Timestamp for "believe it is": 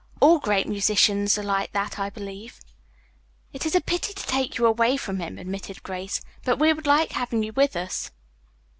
2.09-3.75